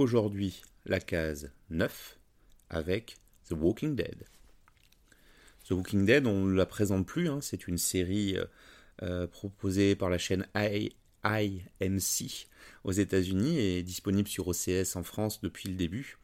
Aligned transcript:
aujourd'hui 0.00 0.62
la 0.86 0.98
case 0.98 1.52
9 1.68 2.18
avec 2.70 3.18
The 3.48 3.52
Walking 3.52 3.94
Dead. 3.94 4.24
The 5.68 5.72
Walking 5.72 6.06
Dead, 6.06 6.26
on 6.26 6.46
ne 6.46 6.54
la 6.54 6.66
présente 6.66 7.06
plus, 7.06 7.28
hein, 7.28 7.40
c'est 7.42 7.68
une 7.68 7.78
série 7.78 8.36
euh, 8.36 8.44
euh, 9.02 9.26
proposée 9.26 9.94
par 9.94 10.08
la 10.08 10.18
chaîne 10.18 10.46
IMC 10.54 12.48
aux 12.84 12.92
États-Unis 12.92 13.58
et 13.58 13.82
disponible 13.82 14.28
sur 14.28 14.48
OCS 14.48 14.96
en 14.96 15.02
France 15.02 15.42
depuis 15.42 15.68
le 15.68 15.74
début, 15.74 16.18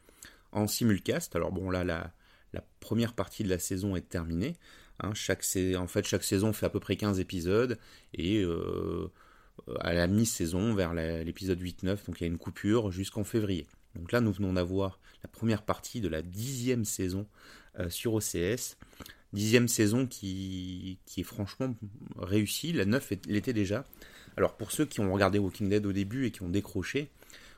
en 0.51 0.67
simulcast. 0.67 1.35
Alors 1.35 1.51
bon, 1.51 1.69
là, 1.69 1.83
la, 1.83 2.13
première 2.79 3.13
partie 3.13 3.43
de 3.43 3.49
la 3.49 3.59
saison 3.59 3.95
est 3.95 4.09
terminée. 4.09 4.55
Hein. 5.01 5.13
chaque, 5.13 5.45
en 5.75 5.87
fait, 5.87 6.07
chaque 6.07 6.23
saison 6.23 6.51
fait 6.53 6.65
à 6.65 6.69
peu 6.69 6.79
près 6.79 6.95
15 6.95 7.19
épisodes 7.19 7.77
et 8.15 8.41
euh, 8.41 9.11
à 9.79 9.93
la 9.93 10.07
mi-saison, 10.07 10.73
vers 10.73 10.93
l'épisode 10.93 11.61
8-9, 11.61 12.05
donc 12.05 12.19
il 12.19 12.21
y 12.21 12.23
a 12.23 12.27
une 12.27 12.37
coupure 12.37 12.91
jusqu'en 12.91 13.23
février. 13.23 13.67
Donc 13.95 14.11
là, 14.11 14.21
nous 14.21 14.31
venons 14.31 14.53
d'avoir 14.53 14.99
la 15.23 15.29
première 15.29 15.63
partie 15.63 16.01
de 16.01 16.07
la 16.07 16.21
dixième 16.21 16.85
saison 16.85 17.27
euh, 17.79 17.89
sur 17.89 18.13
OCS. 18.13 18.77
Dixième 19.33 19.67
saison 19.67 20.07
qui, 20.07 20.99
qui 21.05 21.21
est 21.21 21.25
franchement 21.25 21.75
réussie. 22.17 22.71
La 22.71 22.85
9 22.85 23.13
l'était 23.27 23.53
déjà. 23.53 23.85
Alors 24.37 24.55
pour 24.55 24.71
ceux 24.71 24.85
qui 24.85 24.99
ont 24.99 25.11
regardé 25.11 25.39
Walking 25.39 25.69
Dead 25.69 25.85
au 25.85 25.91
début 25.91 26.25
et 26.25 26.31
qui 26.31 26.43
ont 26.43 26.49
décroché, 26.49 27.09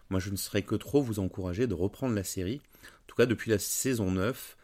moi 0.09 0.19
je 0.19 0.31
ne 0.31 0.35
serais 0.35 0.63
que 0.63 0.75
trop 0.75 1.01
vous 1.01 1.19
encourager 1.19 1.67
de 1.67 1.73
reprendre 1.73 2.15
la 2.15 2.23
série. 2.23 2.61
En 2.83 3.07
tout 3.07 3.15
cas, 3.15 3.25
depuis 3.25 3.51
la 3.51 3.59
saison 3.59 4.11
9, 4.11 4.57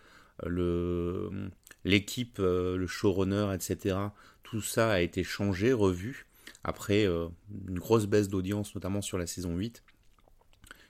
euh, 0.46 1.50
l'équipe, 1.84 2.38
euh, 2.40 2.78
le 2.78 2.88
showrunner, 2.88 3.54
etc., 3.54 3.98
tout 4.44 4.62
ça 4.62 4.92
a 4.92 5.02
été 5.02 5.24
changé, 5.24 5.74
revu, 5.74 6.26
après 6.66 7.06
une 7.06 7.78
grosse 7.78 8.08
baisse 8.08 8.28
d'audience, 8.28 8.74
notamment 8.74 9.02
sur 9.04 9.20
la 9.20 9.28
saison 9.28 9.56
8. 9.56 9.84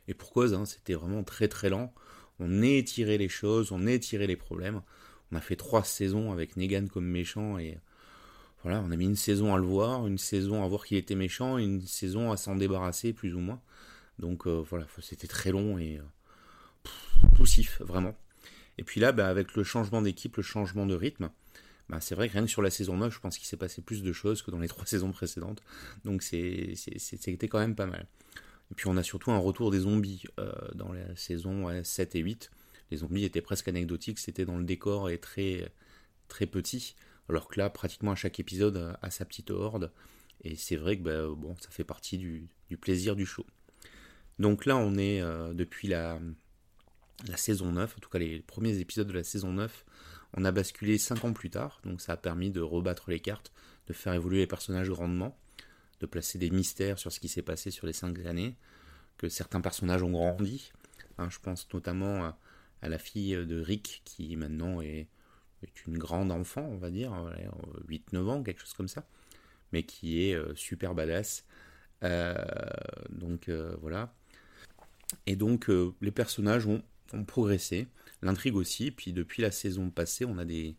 Et 0.08 0.14
pour 0.14 0.32
cause, 0.32 0.54
hein, 0.54 0.64
c'était 0.66 0.94
vraiment 0.94 1.24
très 1.24 1.50
très 1.50 1.70
lent. 1.70 1.94
On 2.40 2.62
étirait 2.62 3.18
les 3.18 3.28
choses, 3.28 3.74
on 3.74 3.86
étirait 3.86 4.28
les 4.28 4.38
problèmes. 4.38 4.82
On 5.32 5.36
a 5.36 5.42
fait 5.42 5.58
trois 5.58 5.84
saisons 5.84 6.32
avec 6.32 6.56
Negan 6.56 6.88
comme 6.88 7.06
méchant 7.06 7.58
et 7.58 7.78
voilà, 8.64 8.82
on 8.82 8.92
a 8.92 8.96
mis 8.96 9.06
une 9.06 9.18
saison 9.18 9.54
à 9.54 9.58
le 9.58 9.66
voir, 9.66 10.08
une 10.08 10.18
saison 10.18 10.64
à 10.64 10.68
voir 10.68 10.86
qu'il 10.86 10.98
était 10.98 11.14
méchant, 11.14 11.58
une 11.58 11.82
saison 11.82 12.32
à 12.32 12.38
s'en 12.38 12.56
débarrasser 12.56 13.12
plus 13.12 13.36
ou 13.36 13.40
moins. 13.40 13.62
Donc 14.18 14.48
euh, 14.48 14.64
voilà, 14.70 14.88
c'était 15.02 15.28
très 15.28 15.52
long 15.52 15.78
et 15.78 16.00
euh, 16.00 17.28
poussif, 17.36 17.82
vraiment. 17.82 18.16
Et 18.78 18.84
puis 18.84 19.02
là, 19.02 19.12
bah, 19.12 19.28
avec 19.28 19.56
le 19.56 19.64
changement 19.66 20.02
d'équipe, 20.02 20.38
le 20.38 20.44
changement 20.44 20.86
de 20.86 20.96
rythme, 20.96 21.30
bah, 21.90 22.00
c'est 22.02 22.16
vrai 22.16 22.28
que 22.28 22.34
rien 22.34 22.44
que 22.44 22.50
sur 22.50 22.62
la 22.62 22.72
saison 22.72 22.98
9, 22.98 23.14
je 23.14 23.20
pense 23.20 23.38
qu'il 23.38 23.48
s'est 23.48 23.58
passé 23.58 23.82
plus 23.82 24.02
de 24.02 24.12
choses 24.12 24.42
que 24.42 24.52
dans 24.52 24.60
les 24.60 24.68
trois 24.70 24.86
saisons 24.86 25.12
précédentes. 25.12 25.62
Donc 26.04 26.24
c'était 26.24 27.48
quand 27.48 27.60
même 27.60 27.76
pas 27.76 27.86
mal. 27.86 28.08
Et 28.72 28.76
puis 28.76 28.88
on 28.88 28.98
a 28.98 29.04
surtout 29.04 29.32
un 29.32 29.38
retour 29.38 29.72
des 29.72 29.80
zombies 29.80 30.24
euh, 30.40 30.52
dans 30.74 30.92
la 30.92 31.16
saison 31.16 31.84
7 31.84 32.16
et 32.16 32.20
8. 32.20 32.52
Les 32.92 32.98
zombies 32.98 33.24
étaient 33.24 33.42
presque 33.42 33.68
anecdotiques, 33.68 34.20
c'était 34.20 34.46
dans 34.46 34.58
le 34.58 34.64
décor 34.64 35.10
et 35.10 35.18
très, 35.18 35.72
très 36.28 36.46
petit. 36.46 36.96
Alors 37.30 37.48
que 37.48 37.60
là, 37.60 37.70
pratiquement 37.70 38.12
à 38.12 38.16
chaque 38.16 38.40
épisode, 38.40 38.96
a 39.02 39.10
sa 39.12 39.26
petite 39.26 39.52
horde. 39.52 39.92
Et 40.44 40.56
c'est 40.56 40.76
vrai 40.76 40.98
que 40.98 41.04
bah, 41.04 41.28
bon, 41.36 41.56
ça 41.60 41.70
fait 41.70 41.84
partie 41.84 42.18
du, 42.18 42.48
plaisir 42.80 43.16
du 43.16 43.26
show. 43.26 43.46
Donc 44.38 44.66
là, 44.66 44.78
on 44.78 44.96
est 44.96 45.22
euh, 45.22 45.54
depuis 45.54 45.88
la, 45.88 46.20
la 47.28 47.38
saison 47.38 47.72
9, 47.72 47.96
en 47.98 48.00
tout 48.00 48.10
cas 48.10 48.20
les 48.20 48.42
premiers 48.42 48.78
épisodes 48.80 49.08
de 49.08 49.14
la 49.14 49.24
saison 49.24 49.54
9, 49.54 49.86
on 50.36 50.46
a 50.46 50.52
basculé 50.52 50.98
5 50.98 51.26
ans 51.26 51.34
plus 51.34 51.50
tard, 51.50 51.82
donc 51.86 52.02
ça 52.02 52.14
a 52.14 52.18
permis 52.18 52.52
de 52.52 52.62
rebattre 52.62 53.10
les 53.10 53.20
cartes, 53.20 53.52
de 53.88 53.94
faire 53.94 54.14
évoluer 54.14 54.40
les 54.40 54.48
personnages 54.48 54.90
grandement 54.90 55.38
de 56.00 56.06
placer 56.06 56.38
des 56.38 56.50
mystères 56.50 57.00
sur 57.00 57.12
ce 57.12 57.20
qui 57.20 57.28
s'est 57.28 57.42
passé 57.42 57.72
sur 57.72 57.88
les 57.88 57.94
cinq 57.94 58.26
années, 58.26 58.56
que 59.18 59.30
certains 59.30 59.62
personnages 59.62 60.04
ont 60.04 60.12
grandi. 60.12 60.72
Hein, 61.18 61.30
je 61.30 61.40
pense 61.40 61.68
notamment 61.74 62.26
à, 62.82 62.90
la 62.90 63.00
fille 63.00 63.34
de 63.34 63.60
Rick, 63.60 64.02
qui 64.06 64.36
maintenant 64.36 64.82
est, 64.82 65.08
une 65.88 65.98
grande 65.98 66.32
enfant, 66.32 66.62
on 66.62 66.78
va 66.78 66.92
dire, 66.92 67.12
8-9 67.88 68.30
ans, 68.30 68.44
quelque 68.44 68.62
chose 68.62 68.74
comme 68.74 68.88
ça, 68.88 69.08
mais 69.72 69.82
qui 69.82 70.28
est 70.30 70.36
euh, 70.36 70.54
super 70.54 70.94
badass. 70.94 71.44
Euh, 72.04 72.36
donc 73.10 73.50
euh, 73.50 73.76
voilà. 73.82 74.14
Et 75.26 75.36
donc 75.36 75.72
les 76.02 76.12
personnages 76.12 76.68
ont, 76.68 76.84
progressé, 77.28 77.88
l'intrigue 78.22 78.56
aussi, 78.56 78.92
puis 78.92 79.14
depuis 79.14 79.42
la 79.42 79.52
saison 79.52 79.90
passée, 79.90 80.26
on 80.26 80.38
a 80.38 80.46
des 80.46 80.76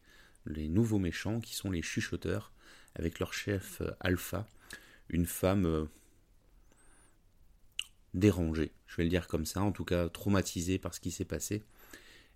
les 0.47 0.69
nouveaux 0.69 0.99
méchants 0.99 1.41
qui 1.41 1.55
sont 1.55 1.71
les 1.71 1.83
chuchoteurs, 1.83 2.53
avec 2.95 3.19
leur 3.19 3.35
chef 3.35 3.83
Alpha, 4.01 4.49
une 5.09 5.27
femme 5.27 5.67
euh, 5.67 5.85
dérangée, 8.15 8.73
je 8.87 8.97
vais 8.97 9.05
le 9.05 9.11
dire 9.11 9.29
comme 9.29 9.45
ça, 9.45 9.61
en 9.61 9.73
tout 9.73 9.85
cas 9.85 10.09
traumatisée 10.09 10.79
par 10.79 10.95
ce 10.95 11.01
qui 11.01 11.11
s'est 11.11 11.25
passé, 11.25 11.65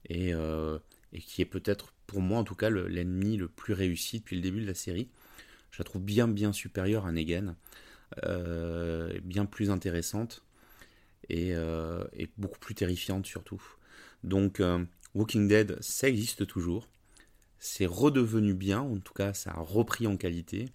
et, 0.09 0.35
euh, 0.35 0.79
qui 1.19 1.43
est 1.43 1.47
peut-être 1.47 1.93
pour 2.07 2.21
moi 2.21 2.39
en 2.39 2.45
tout 2.45 2.55
cas 2.55 2.71
l'ennemi 2.71 3.37
le, 3.37 3.49
plus 3.49 3.75
réussi 3.75 4.21
depuis 4.21 4.37
le 4.37 4.43
début 4.43 4.61
de 4.61 4.67
la 4.67 4.75
série. 4.75 5.09
Je 5.71 5.79
la 5.79 5.85
trouve 5.85 6.03
bien 6.03 6.27
bien 6.27 6.53
supérieure 6.53 7.07
à 7.07 7.13
Negan, 7.13 7.55
euh, 8.25 9.19
bien 9.23 9.47
plus 9.47 9.71
intéressante 9.71 10.45
et, 11.29 11.55
beaucoup 12.39 12.59
plus 12.59 12.75
terrifiante 12.75 13.27
surtout. 13.27 13.63
Donc 14.25 14.63
Walking 15.15 15.49
Dead, 15.49 15.77
ça 15.81 16.09
existe 16.09 16.47
toujours. 16.47 16.89
C'est 17.59 17.87
redevenu 17.87 18.55
bien, 18.55 18.81
en 18.81 18.99
tout 18.99 19.13
cas 19.13 19.35
ça 19.35 19.51
a 19.51 19.61
repris 19.61 20.07
en 20.07 20.17
qualité. 20.17 20.69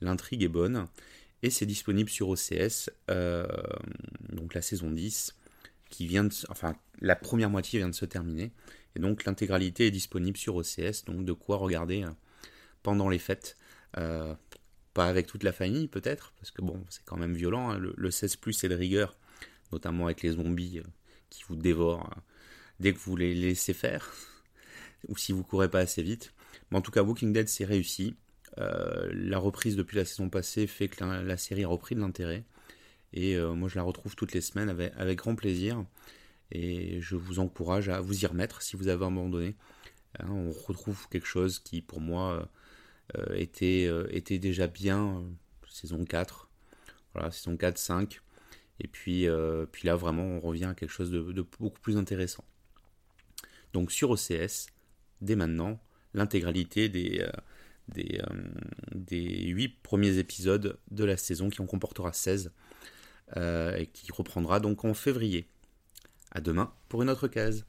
L'intrigue 0.00 0.42
est 0.42 0.48
bonne 0.48 0.86
et 1.42 1.50
c'est 1.50 1.66
disponible 1.66 2.10
sur 2.10 2.28
OCS, 2.28 2.90
euh, 3.10 3.46
donc 4.30 4.54
la 4.54 4.62
saison 4.62 4.90
10, 4.90 5.36
qui 5.88 6.06
vient 6.06 6.28
enfin 6.48 6.76
la 7.00 7.16
première 7.16 7.50
moitié 7.50 7.78
vient 7.78 7.88
de 7.88 7.94
se 7.94 8.04
terminer, 8.04 8.50
et 8.96 9.00
donc 9.00 9.24
l'intégralité 9.24 9.86
est 9.86 9.90
disponible 9.90 10.36
sur 10.36 10.56
OCS, 10.56 11.04
donc 11.06 11.24
de 11.24 11.32
quoi 11.32 11.56
regarder 11.56 12.04
euh, 12.04 12.10
pendant 12.82 13.08
les 13.08 13.18
fêtes. 13.18 13.56
Euh, 13.96 14.34
pas 14.94 15.06
avec 15.06 15.26
toute 15.26 15.44
la 15.44 15.52
famille 15.52 15.86
peut-être, 15.86 16.32
parce 16.38 16.50
que 16.50 16.60
bon, 16.60 16.84
c'est 16.90 17.04
quand 17.04 17.16
même 17.16 17.34
violent, 17.34 17.70
hein. 17.70 17.78
le, 17.78 18.10
16 18.10 18.36
plus 18.36 18.52
c'est 18.52 18.68
de 18.68 18.74
rigueur, 18.74 19.16
notamment 19.70 20.06
avec 20.06 20.22
les 20.22 20.32
zombies 20.32 20.82
qui 21.30 21.44
vous 21.46 21.56
dévorent 21.56 22.10
dès 22.80 22.92
que 22.92 22.98
vous 22.98 23.16
les 23.16 23.34
laissez 23.34 23.74
faire, 23.74 24.12
ou 25.08 25.16
si 25.16 25.32
vous 25.32 25.42
courez 25.42 25.70
pas 25.70 25.80
assez 25.80 26.02
vite. 26.02 26.32
Mais 26.70 26.78
en 26.78 26.82
tout 26.82 26.90
cas, 26.90 27.02
Walking 27.02 27.32
Dead 27.32 27.48
c'est 27.48 27.64
réussi. 27.64 28.16
Euh, 28.58 29.08
la 29.12 29.38
reprise 29.38 29.76
depuis 29.76 29.96
la 29.96 30.04
saison 30.04 30.30
passée 30.30 30.66
fait 30.66 30.88
que 30.88 31.04
la, 31.04 31.36
série 31.36 31.64
a 31.64 31.68
repris 31.68 31.94
de 31.94 32.00
l'intérêt. 32.00 32.44
Et 33.12 33.36
euh, 33.36 33.54
moi, 33.54 33.68
je 33.68 33.76
la 33.76 33.82
retrouve 33.82 34.16
toutes 34.16 34.32
les 34.32 34.40
semaines 34.40 34.68
avec, 34.68 35.18
grand 35.18 35.34
plaisir. 35.34 35.84
Et 36.50 37.00
je 37.00 37.16
vous 37.16 37.38
encourage 37.40 37.88
à 37.88 38.00
vous 38.00 38.24
y 38.24 38.26
remettre 38.26 38.62
si 38.62 38.76
vous 38.76 38.88
avez 38.88 39.04
abandonné. 39.04 39.54
Hein, 40.18 40.28
on 40.30 40.50
retrouve 40.50 41.08
quelque 41.08 41.26
chose 41.26 41.58
qui, 41.58 41.82
pour 41.82 42.00
moi, 42.00 42.48
euh, 43.16 43.34
était, 43.34 43.90
était 44.10 44.38
déjà 44.38 44.66
bien. 44.66 45.24
saison 45.70 46.04
4. 46.04 46.48
Voilà, 47.14 47.30
saison 47.30 47.56
4, 47.56 47.78
5. 47.78 48.20
Et 48.80 48.88
puis, 48.88 49.26
puis 49.72 49.86
là, 49.86 49.96
vraiment, 49.96 50.24
on 50.24 50.40
revient 50.40 50.66
à 50.66 50.74
quelque 50.74 50.90
chose 50.90 51.10
de 51.10 51.46
beaucoup 51.58 51.80
plus 51.80 51.96
intéressant. 51.96 52.44
Donc 53.72 53.92
sur 53.92 54.10
OCS, 54.10 54.68
dès 55.20 55.36
maintenant, 55.36 55.80
l'intégralité 56.14 56.88
des, 56.88 57.24
des, 57.88 58.20
euh, 58.20 58.34
des 58.94 59.48
8 59.48 59.82
premiers 59.82 60.18
épisodes 60.18 60.78
de 60.90 61.04
la 61.04 61.16
saison 61.16 61.48
qui 61.50 61.60
en 61.60 61.66
comportera 61.66 62.12
16 62.12 62.52
euh, 63.36 63.76
et 63.76 63.86
qui 63.86 64.10
reprendra 64.12 64.60
donc 64.60 64.84
en 64.84 64.94
février. 64.94 65.48
À 66.30 66.40
demain 66.40 66.72
pour 66.88 67.02
une 67.02 67.10
autre 67.10 67.28
case. 67.28 67.64